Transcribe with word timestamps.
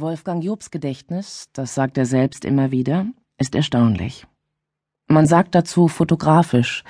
Wolfgang 0.00 0.42
Jobs 0.42 0.72
Gedächtnis, 0.72 1.50
das 1.52 1.76
sagt 1.76 1.96
er 1.98 2.04
selbst 2.04 2.44
immer 2.44 2.72
wieder, 2.72 3.06
ist 3.38 3.54
erstaunlich. 3.54 4.26
Man 5.06 5.26
sagt 5.26 5.54
dazu 5.54 5.86
fotografisch, 5.86 6.82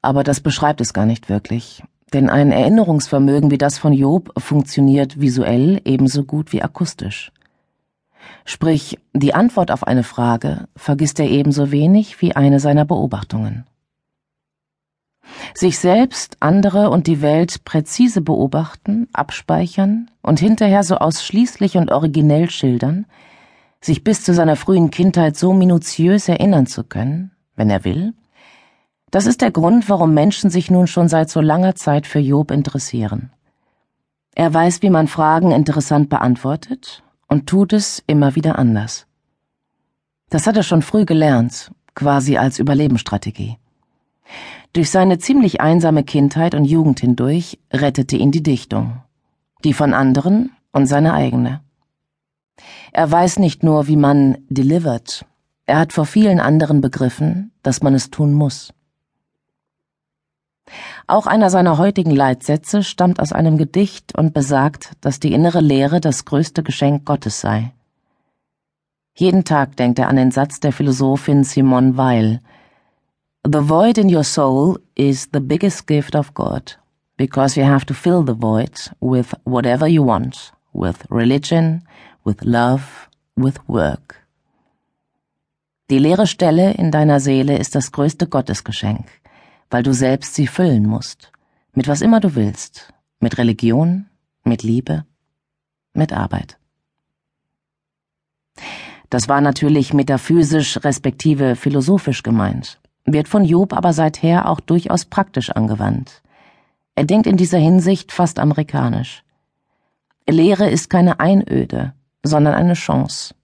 aber 0.00 0.24
das 0.24 0.40
beschreibt 0.40 0.80
es 0.80 0.94
gar 0.94 1.04
nicht 1.04 1.28
wirklich, 1.28 1.82
denn 2.14 2.30
ein 2.30 2.50
Erinnerungsvermögen 2.50 3.50
wie 3.50 3.58
das 3.58 3.76
von 3.76 3.92
Job 3.92 4.32
funktioniert 4.38 5.20
visuell 5.20 5.82
ebenso 5.84 6.24
gut 6.24 6.54
wie 6.54 6.62
akustisch. 6.62 7.32
Sprich, 8.46 8.98
die 9.12 9.34
Antwort 9.34 9.70
auf 9.70 9.86
eine 9.86 10.02
Frage 10.02 10.68
vergisst 10.74 11.20
er 11.20 11.28
ebenso 11.28 11.70
wenig 11.70 12.22
wie 12.22 12.34
eine 12.34 12.60
seiner 12.60 12.86
Beobachtungen. 12.86 13.66
Sich 15.54 15.78
selbst, 15.78 16.36
andere 16.40 16.90
und 16.90 17.06
die 17.06 17.22
Welt 17.22 17.64
präzise 17.64 18.20
beobachten, 18.20 19.08
abspeichern 19.12 20.10
und 20.22 20.40
hinterher 20.40 20.82
so 20.82 20.96
ausschließlich 20.96 21.76
und 21.76 21.90
originell 21.90 22.50
schildern, 22.50 23.06
sich 23.80 24.04
bis 24.04 24.24
zu 24.24 24.34
seiner 24.34 24.56
frühen 24.56 24.90
Kindheit 24.90 25.36
so 25.36 25.52
minutiös 25.52 26.28
erinnern 26.28 26.66
zu 26.66 26.84
können, 26.84 27.30
wenn 27.56 27.70
er 27.70 27.84
will, 27.84 28.14
das 29.10 29.26
ist 29.26 29.40
der 29.40 29.50
Grund, 29.50 29.88
warum 29.88 30.12
Menschen 30.12 30.50
sich 30.50 30.70
nun 30.70 30.86
schon 30.86 31.08
seit 31.08 31.30
so 31.30 31.40
langer 31.40 31.74
Zeit 31.74 32.06
für 32.06 32.18
Job 32.18 32.50
interessieren. 32.50 33.30
Er 34.34 34.52
weiß, 34.52 34.82
wie 34.82 34.90
man 34.90 35.08
Fragen 35.08 35.50
interessant 35.50 36.10
beantwortet 36.10 37.02
und 37.26 37.48
tut 37.48 37.72
es 37.72 38.02
immer 38.06 38.34
wieder 38.34 38.58
anders. 38.58 39.06
Das 40.28 40.46
hat 40.46 40.56
er 40.56 40.62
schon 40.62 40.82
früh 40.82 41.06
gelernt, 41.06 41.70
quasi 41.94 42.36
als 42.36 42.58
Überlebensstrategie. 42.58 43.56
Durch 44.72 44.90
seine 44.90 45.18
ziemlich 45.18 45.60
einsame 45.60 46.04
Kindheit 46.04 46.54
und 46.54 46.64
Jugend 46.64 47.00
hindurch 47.00 47.58
rettete 47.72 48.16
ihn 48.16 48.30
die 48.30 48.42
Dichtung, 48.42 49.02
die 49.64 49.72
von 49.72 49.94
anderen 49.94 50.52
und 50.72 50.86
seine 50.86 51.14
eigene. 51.14 51.60
Er 52.92 53.10
weiß 53.10 53.38
nicht 53.38 53.62
nur, 53.62 53.86
wie 53.86 53.96
man 53.96 54.38
delivered, 54.48 55.24
er 55.68 55.78
hat 55.78 55.92
vor 55.92 56.06
vielen 56.06 56.40
anderen 56.40 56.80
begriffen, 56.80 57.52
dass 57.62 57.82
man 57.82 57.92
es 57.92 58.10
tun 58.10 58.32
muss. 58.32 58.72
Auch 61.06 61.26
einer 61.26 61.50
seiner 61.50 61.76
heutigen 61.76 62.10
Leitsätze 62.10 62.82
stammt 62.82 63.20
aus 63.20 63.32
einem 63.32 63.58
Gedicht 63.58 64.16
und 64.16 64.32
besagt, 64.32 64.92
dass 65.02 65.20
die 65.20 65.32
innere 65.32 65.60
Lehre 65.60 66.00
das 66.00 66.24
größte 66.24 66.62
Geschenk 66.62 67.04
Gottes 67.04 67.40
sei. 67.40 67.74
Jeden 69.14 69.44
Tag 69.44 69.76
denkt 69.76 69.98
er 69.98 70.08
an 70.08 70.16
den 70.16 70.30
Satz 70.30 70.58
der 70.58 70.72
Philosophin 70.72 71.44
Simone 71.44 71.98
Weil, 71.98 72.40
The 73.44 73.60
void 73.60 73.98
in 73.98 74.08
your 74.08 74.24
soul 74.24 74.78
is 74.96 75.28
the 75.28 75.40
biggest 75.40 75.86
gift 75.86 76.16
of 76.16 76.34
God, 76.34 76.74
because 77.16 77.56
you 77.56 77.62
have 77.62 77.86
to 77.86 77.94
fill 77.94 78.24
the 78.24 78.34
void 78.34 78.76
with 79.00 79.32
whatever 79.44 79.86
you 79.86 80.02
want, 80.02 80.50
with 80.72 81.06
religion, 81.08 81.82
with 82.24 82.44
love, 82.44 83.08
with 83.36 83.60
work. 83.68 84.16
Die 85.88 85.98
leere 85.98 86.26
Stelle 86.26 86.72
in 86.74 86.90
deiner 86.90 87.20
Seele 87.20 87.56
ist 87.56 87.76
das 87.76 87.92
größte 87.92 88.26
Gottesgeschenk, 88.26 89.06
weil 89.70 89.84
du 89.84 89.92
selbst 89.92 90.34
sie 90.34 90.48
füllen 90.48 90.86
musst, 90.86 91.30
mit 91.72 91.86
was 91.86 92.02
immer 92.02 92.18
du 92.18 92.34
willst, 92.34 92.92
mit 93.20 93.38
Religion, 93.38 94.06
mit 94.42 94.64
Liebe, 94.64 95.04
mit 95.94 96.12
Arbeit. 96.12 96.58
Das 99.10 99.28
war 99.28 99.40
natürlich 99.40 99.94
metaphysisch 99.94 100.82
respektive 100.84 101.54
philosophisch 101.54 102.24
gemeint 102.24 102.80
wird 103.12 103.28
von 103.28 103.44
Job 103.44 103.72
aber 103.72 103.92
seither 103.92 104.48
auch 104.48 104.60
durchaus 104.60 105.04
praktisch 105.04 105.50
angewandt. 105.50 106.22
Er 106.94 107.04
denkt 107.04 107.26
in 107.26 107.36
dieser 107.36 107.58
Hinsicht 107.58 108.12
fast 108.12 108.38
amerikanisch. 108.38 109.22
Lehre 110.28 110.68
ist 110.68 110.90
keine 110.90 111.20
Einöde, 111.20 111.94
sondern 112.22 112.54
eine 112.54 112.74
Chance, 112.74 113.34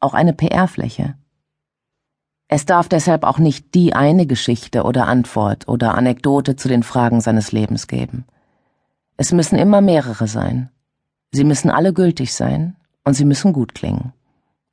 auch 0.00 0.12
eine 0.12 0.32
PR-Fläche. 0.32 1.14
Es 2.48 2.64
darf 2.64 2.88
deshalb 2.88 3.24
auch 3.24 3.38
nicht 3.38 3.74
die 3.74 3.94
eine 3.94 4.26
Geschichte 4.26 4.84
oder 4.84 5.06
Antwort 5.06 5.66
oder 5.66 5.94
Anekdote 5.94 6.56
zu 6.56 6.68
den 6.68 6.82
Fragen 6.82 7.20
seines 7.20 7.52
Lebens 7.52 7.88
geben. 7.88 8.24
Es 9.16 9.32
müssen 9.32 9.58
immer 9.58 9.80
mehrere 9.80 10.28
sein. 10.28 10.70
Sie 11.32 11.44
müssen 11.44 11.70
alle 11.70 11.92
gültig 11.92 12.34
sein 12.34 12.76
und 13.04 13.14
sie 13.14 13.24
müssen 13.24 13.52
gut 13.52 13.74
klingen. 13.74 14.12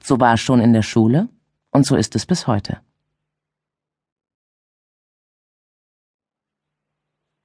So 0.04 0.20
war 0.20 0.36
es 0.36 0.42
schon 0.42 0.60
in 0.60 0.74
der 0.74 0.82
Schule 0.82 1.30
und 1.72 1.86
so 1.86 1.96
ist 1.96 2.16
es 2.16 2.26
bis 2.26 2.46
heute. 2.46 2.78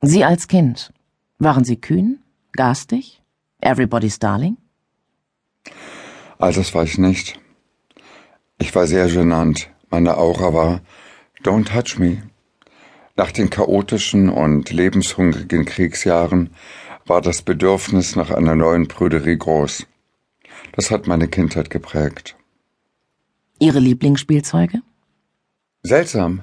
Sie 0.00 0.24
als 0.24 0.46
Kind, 0.46 0.92
waren 1.38 1.64
Sie 1.64 1.80
kühn, 1.80 2.22
garstig, 2.52 3.20
everybody's 3.60 4.20
darling? 4.20 4.56
All 6.38 6.52
das 6.52 6.72
war 6.72 6.84
ich 6.84 6.98
nicht. 6.98 7.40
Ich 8.58 8.74
war 8.76 8.86
sehr 8.86 9.08
genannt. 9.08 9.70
Meine 9.90 10.16
Aura 10.16 10.54
war 10.54 10.80
Don't 11.42 11.66
touch 11.66 11.98
me. 11.98 12.22
Nach 13.16 13.32
den 13.32 13.50
chaotischen 13.50 14.28
und 14.28 14.70
lebenshungrigen 14.70 15.64
Kriegsjahren 15.64 16.50
war 17.04 17.20
das 17.20 17.42
Bedürfnis 17.42 18.14
nach 18.14 18.30
einer 18.30 18.54
neuen 18.54 18.86
Prüderie 18.86 19.36
groß. 19.36 19.86
Das 20.72 20.92
hat 20.92 21.08
meine 21.08 21.26
Kindheit 21.26 21.70
geprägt. 21.70 22.36
Ihre 23.58 23.80
Lieblingsspielzeuge? 23.80 24.82
Seltsam. 25.82 26.42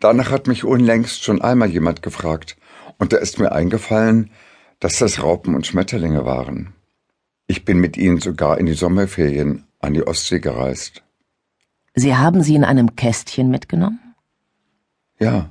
Danach 0.00 0.30
hat 0.32 0.48
mich 0.48 0.64
unlängst 0.64 1.22
schon 1.22 1.40
einmal 1.40 1.70
jemand 1.70 2.02
gefragt, 2.02 2.56
und 2.98 3.12
da 3.12 3.18
ist 3.18 3.38
mir 3.38 3.52
eingefallen, 3.52 4.30
dass 4.80 4.98
das 4.98 5.22
Raupen 5.22 5.54
und 5.54 5.66
Schmetterlinge 5.66 6.24
waren. 6.24 6.74
Ich 7.46 7.64
bin 7.64 7.78
mit 7.78 7.96
ihnen 7.96 8.20
sogar 8.20 8.58
in 8.58 8.66
die 8.66 8.74
Sommerferien 8.74 9.64
an 9.80 9.94
die 9.94 10.06
Ostsee 10.06 10.40
gereist. 10.40 11.02
Sie 11.94 12.16
haben 12.16 12.42
sie 12.42 12.54
in 12.54 12.64
einem 12.64 12.96
Kästchen 12.96 13.50
mitgenommen? 13.50 14.00
Ja, 15.18 15.48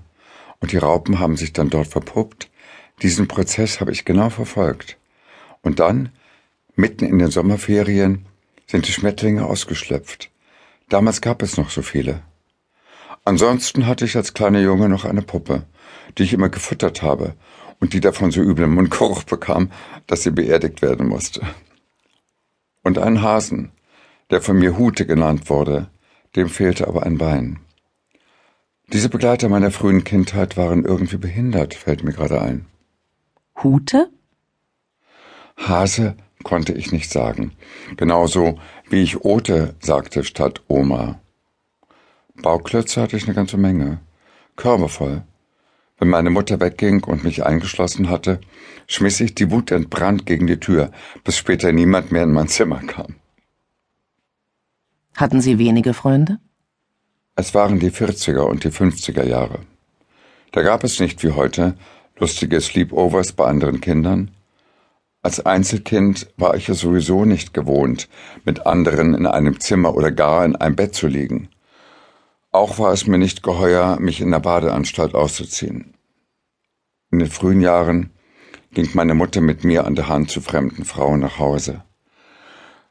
und 0.60 0.72
die 0.72 0.78
Raupen 0.78 1.20
haben 1.20 1.38
sich 1.38 1.54
dann 1.54 1.70
dort 1.70 1.88
verpuppt. 1.88 2.50
Diesen 3.02 3.28
Prozess 3.28 3.82
habe 3.82 3.92
ich 3.92 4.06
genau 4.06 4.30
verfolgt. 4.30 4.98
Und 5.62 5.80
dann, 5.80 6.10
mitten 6.76 7.06
in 7.06 7.18
den 7.18 7.32
Sommerferien, 7.32 8.26
sind 8.68 8.88
die 8.88 8.92
Schmetterlinge 8.92 9.46
ausgeschlüpft. 9.46 10.32
Damals 10.90 11.22
gab 11.22 11.42
es 11.42 11.58
noch 11.58 11.70
so 11.70 11.82
viele. 11.82 12.22
Ansonsten 13.24 13.88
hatte 13.88 14.06
ich 14.06 14.16
als 14.16 14.36
kleiner 14.36 14.60
Junge 14.60 14.88
noch 14.88 15.04
eine 15.04 15.24
Puppe, 15.24 15.64
die 16.18 16.24
ich 16.24 16.34
immer 16.34 16.50
gefüttert 16.50 17.02
habe 17.02 17.36
und 17.80 17.94
die 17.94 18.00
davon 18.00 18.32
so 18.32 18.42
üblen 18.42 18.74
Mundgeruch 18.74 19.24
bekam, 19.24 19.72
dass 20.08 20.24
sie 20.24 20.32
beerdigt 20.32 20.82
werden 20.82 21.08
musste. 21.08 21.42
Und 22.84 22.98
einen 22.98 23.22
Hasen, 23.22 23.72
der 24.30 24.42
von 24.42 24.58
mir 24.58 24.78
Hute 24.78 25.06
genannt 25.06 25.50
wurde, 25.50 25.90
dem 26.36 26.50
fehlte 26.50 26.88
aber 26.88 27.04
ein 27.04 27.18
Bein. 27.18 27.60
Diese 28.94 29.10
Begleiter 29.10 29.50
meiner 29.50 29.72
frühen 29.72 30.04
Kindheit 30.04 30.58
waren 30.58 30.86
irgendwie 30.86 31.18
behindert, 31.18 31.74
fällt 31.74 32.04
mir 32.04 32.14
gerade 32.14 32.42
ein. 32.42 32.66
Hute? 33.64 34.10
Hase 35.58 36.16
konnte 36.44 36.74
ich 36.74 36.92
nicht 36.92 37.10
sagen, 37.10 37.54
genauso 37.98 38.60
wie 38.90 39.02
ich 39.02 39.26
Ote 39.26 39.76
sagte 39.80 40.24
statt 40.24 40.62
Oma. 40.68 41.20
Bauklötze 42.36 43.02
hatte 43.02 43.18
ich 43.18 43.26
eine 43.26 43.34
ganze 43.34 43.58
Menge, 43.58 44.00
Körbe 44.56 44.90
voll. 44.90 45.24
Wenn 45.98 46.10
meine 46.10 46.30
Mutter 46.30 46.60
wegging 46.60 47.04
und 47.06 47.24
mich 47.24 47.46
eingeschlossen 47.46 48.10
hatte, 48.10 48.42
schmiss 48.88 49.20
ich 49.22 49.34
die 49.34 49.50
Wut 49.50 49.72
entbrannt 49.72 50.26
gegen 50.26 50.46
die 50.46 50.60
Tür, 50.60 50.92
bis 51.24 51.38
später 51.38 51.72
niemand 51.72 52.12
mehr 52.12 52.24
in 52.24 52.34
mein 52.34 52.50
Zimmer 52.50 52.80
kam. 52.80 53.16
Hatten 55.16 55.40
Sie 55.40 55.58
wenige 55.58 55.94
Freunde? 55.94 56.40
Es 57.36 57.54
waren 57.54 57.80
die 57.80 57.92
40er 57.92 58.42
und 58.42 58.64
die 58.66 58.72
50er 58.72 59.24
Jahre. 59.24 59.60
Da 60.52 60.62
gab 60.62 60.84
es 60.84 61.00
nicht 61.00 61.24
wie 61.24 61.32
heute 61.32 61.76
lustige 62.18 62.60
Sleepovers 62.60 63.34
bei 63.34 63.46
anderen 63.46 63.82
Kindern. 63.82 64.32
Als 65.22 65.46
Einzelkind 65.46 66.28
war 66.38 66.56
ich 66.56 66.70
es 66.70 66.80
sowieso 66.80 67.26
nicht 67.26 67.54
gewohnt, 67.54 68.10
mit 68.44 68.66
anderen 68.66 69.14
in 69.16 69.26
einem 69.26 69.60
Zimmer 69.60 69.96
oder 69.96 70.12
gar 70.12 70.46
in 70.46 70.56
einem 70.56 70.76
Bett 70.76 70.94
zu 70.96 71.08
liegen. 71.08 71.50
Auch 72.56 72.80
war 72.80 72.94
es 72.94 73.06
mir 73.06 73.18
nicht 73.18 73.44
geheuer, 73.44 74.00
mich 74.00 74.22
in 74.22 74.32
der 74.32 74.40
Badeanstalt 74.40 75.14
auszuziehen. 75.14 75.94
In 77.12 77.20
den 77.20 77.28
frühen 77.28 77.60
Jahren 77.60 78.12
ging 78.72 78.92
meine 78.94 79.14
Mutter 79.14 79.42
mit 79.42 79.66
mir 79.66 79.84
an 79.86 79.96
der 79.96 80.08
Hand 80.08 80.32
zu 80.32 80.40
fremden 80.40 80.86
Frauen 80.86 81.20
nach 81.20 81.38
Hause. 81.38 81.84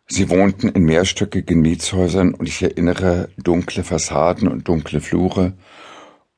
Sie 0.06 0.28
wohnten 0.28 0.68
in 0.68 0.84
mehrstöckigen 0.84 1.62
Mietshäusern 1.62 2.34
und 2.34 2.46
ich 2.46 2.62
erinnere 2.62 3.30
dunkle 3.38 3.84
Fassaden 3.84 4.48
und 4.48 4.68
dunkle 4.68 5.00
Flure. 5.00 5.54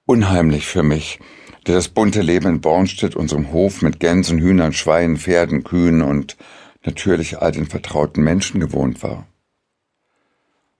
Unheimlich 0.04 0.68
für 0.68 0.84
mich, 0.84 1.18
der 1.66 1.74
das 1.74 1.88
bunte 1.88 2.20
Leben 2.22 2.46
in 2.46 2.60
Bornstedt, 2.60 3.16
unserem 3.16 3.50
Hof 3.50 3.82
mit 3.82 3.98
Gänsen, 3.98 4.38
Hühnern, 4.38 4.72
Schweinen, 4.72 5.16
Pferden, 5.16 5.64
Kühen 5.64 6.00
und 6.00 6.36
natürlich 6.84 7.38
all 7.42 7.50
den 7.50 7.66
vertrauten 7.66 8.22
Menschen 8.22 8.60
gewohnt 8.60 9.02
war. 9.02 9.26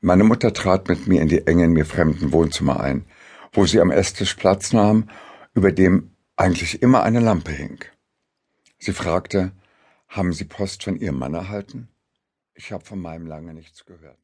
Meine 0.06 0.22
Mutter 0.22 0.52
trat 0.52 0.88
mit 0.88 1.08
mir 1.08 1.20
in 1.20 1.26
die 1.26 1.48
engen, 1.48 1.72
mir 1.72 1.84
fremden 1.84 2.30
Wohnzimmer 2.30 2.78
ein, 2.78 3.06
wo 3.52 3.66
sie 3.66 3.80
am 3.80 3.90
Esstisch 3.90 4.34
Platz 4.34 4.72
nahm, 4.72 5.10
über 5.52 5.72
dem 5.72 6.12
eigentlich 6.36 6.80
immer 6.80 7.02
eine 7.02 7.18
Lampe 7.18 7.50
hing. 7.50 7.84
Sie 8.78 8.92
fragte, 8.92 9.50
haben 10.06 10.32
Sie 10.32 10.44
Post 10.44 10.84
von 10.84 10.94
Ihrem 10.94 11.18
Mann 11.18 11.34
erhalten? 11.34 11.88
Ich 12.54 12.70
habe 12.70 12.84
von 12.84 13.00
meinem 13.00 13.26
lange 13.26 13.52
nichts 13.52 13.84
gehört. 13.84 14.20